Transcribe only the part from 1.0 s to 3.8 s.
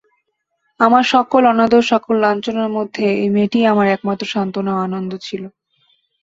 সকল অনাদর সকল লাঞ্ছনার মধ্যে এই মেয়েটিই